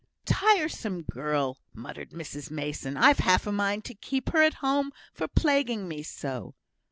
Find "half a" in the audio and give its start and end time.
3.19-3.51